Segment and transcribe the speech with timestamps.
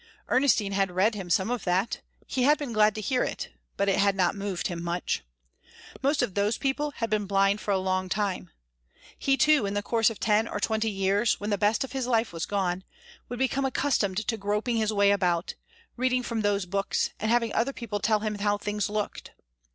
[0.29, 3.87] Ernestine had read him some of that; he had been glad to hear it, but
[3.87, 5.23] it had not moved him much.
[6.01, 8.49] Most of those people had been blind for a long time.
[9.15, 12.07] He too, in the course of ten or twenty years, when the best of his
[12.07, 12.83] life was gone,
[13.29, 15.53] would become accustomed to groping his way about,
[15.95, 19.29] reading from those books, and having other people tell him how things looked.